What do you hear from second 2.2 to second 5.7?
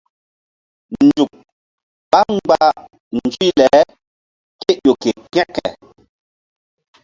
mgba nzuyble ke ƴo ke kȩke.